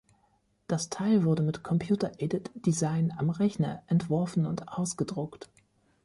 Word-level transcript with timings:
Das 0.65 0.89
Teil 0.89 1.25
wurde 1.25 1.43
mit 1.43 1.61
"Computer 1.61 2.11
aided 2.17 2.49
design" 2.55 3.13
am 3.15 3.29
Rechner 3.29 3.83
entworfen 3.87 4.47
und 4.47 4.67
ausgedruckt. 4.67 5.47